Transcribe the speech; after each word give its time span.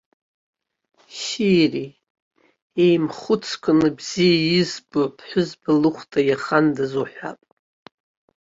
Шьыри, 1.21 1.87
еимхәыцқәаны, 2.83 3.87
бзиа 3.97 4.37
избо 4.59 5.01
аԥҳәызба 5.07 5.71
лыхәда 5.81 6.21
иахандаз 6.29 6.93
уҳәап. 7.01 7.39